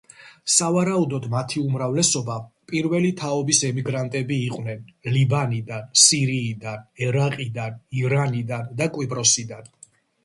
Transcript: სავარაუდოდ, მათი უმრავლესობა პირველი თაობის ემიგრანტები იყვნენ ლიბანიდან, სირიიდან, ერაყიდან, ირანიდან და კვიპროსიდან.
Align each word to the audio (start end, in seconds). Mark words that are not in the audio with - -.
სავარაუდოდ, 0.51 1.25
მათი 1.33 1.59
უმრავლესობა 1.65 2.37
პირველი 2.71 3.11
თაობის 3.19 3.59
ემიგრანტები 3.69 4.39
იყვნენ 4.47 4.89
ლიბანიდან, 5.19 5.93
სირიიდან, 6.07 6.83
ერაყიდან, 7.11 7.81
ირანიდან 8.05 8.75
და 8.81 8.93
კვიპროსიდან. 8.97 9.75